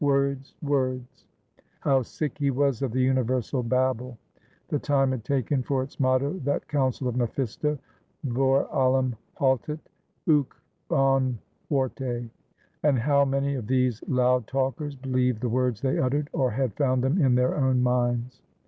[0.03, 1.27] Words, words!
[1.81, 4.17] How sick he was of the universal babble!
[4.69, 7.77] The time had taken for its motto that counsel of Mephisto:
[8.23, 9.77] Vor allem haltet
[10.27, 10.55] euch
[10.89, 11.37] an
[11.69, 12.31] Worte!
[12.81, 17.03] And how many of these loud talkers believed the words they uttered, or had found
[17.03, 18.41] them in their own minds?